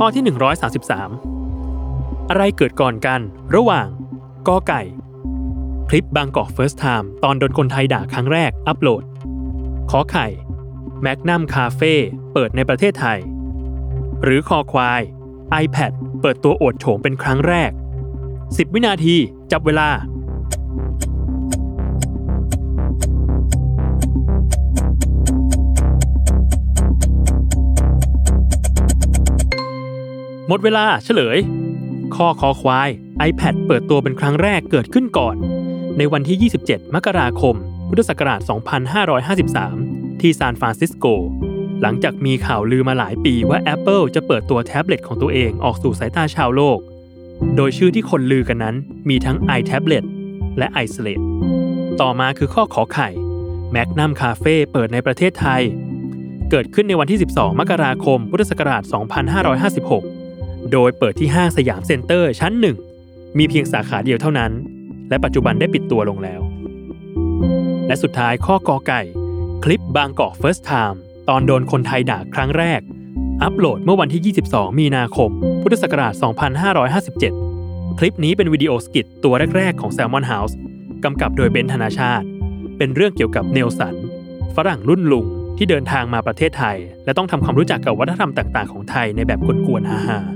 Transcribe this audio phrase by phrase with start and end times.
[0.00, 3.20] ข้อที่ 133 อะไรเกิดก่อนกัน
[3.54, 3.86] ระหว่าง
[4.48, 4.82] กอไก่
[5.88, 9.02] คลิปบางกอก First Time ตอนโดนคนไทยด่าครั้งแรกอัปโหลด
[9.90, 10.26] ขอไข่
[11.02, 11.94] แมกนัมคาเฟ่
[12.32, 13.18] เปิดในประเทศไทย
[14.24, 15.00] หรือคอควาย
[15.62, 17.70] iPad เปิดตัวโอดโฉมเป็นครั้งแรก
[18.22, 19.16] 10 วินาที
[19.52, 19.88] จับเวลา
[30.48, 31.38] หมดเวลาเฉลย
[32.14, 32.88] ข้อคอควาย
[33.28, 35.36] iPad เปิดตัวเป็นครั้งแรกเกิดขึ้นก่อน
[35.98, 37.54] ในวันที่ 27 มกราคม
[37.88, 38.40] พุทธศักราช
[39.50, 41.06] 2553 ที่ซานฟรานซิสโก
[41.82, 46.78] หลังจากมีข่าวลือมาหลายปีว่า Apple จะเปิดตัวแท็บเล็ตของตัวเองออกสู่สายตาชาวโลก
[47.56, 48.76] โดยชื่อที่คนลือกันนั้น
[49.08, 50.04] มีทั้ง iTablet
[50.58, 51.24] และ iSlate
[52.00, 53.08] ต่อมาคือข้อขอไข่
[53.74, 55.62] Magnum Cafe เปิดในประเทศไทย
[56.50, 60.15] เกิดขึ้นในวันที่ 12 มกราคม พุทธศักราช 2556
[60.72, 62.76] โดยเปิดที่ห้างสยามเซ็นเตอร์ชั้นหนึ่ง
[63.38, 64.52] มีเพียงสาขาเดียวเท่านั้น
[65.08, 66.40] และปัจจุบันได้ปิดตัวลงแล้ว
[67.86, 69.00] และสุดท้ายข้อกอไก่
[69.64, 70.96] คลิป Bangkok First Time
[71.28, 72.80] ตอนโดนคนไทยด่าครั้งแรก
[73.42, 75.30] อัปโหลดเมื่อวันที่ 22 มีนาคม
[75.62, 76.12] พุทธศักราช
[76.86, 80.54] 2557 คลิปนี้เป็นวิดีโอสกิทตัวแรก ๆ ของ Salmon House
[81.04, 82.26] กำกับโดยเบนธนาชาติ
[82.78, 83.94] เป็นเรื่องเกี่ยวกับเนลสัน
[84.56, 90.35] ฝรั่งรุ่นลุงที่เดินทางมาประเทศไทย และต้องทำความรู้จักกับวัฒนธรรมต่าง ๆ ของไทยในแบบกวนๆฮาๆ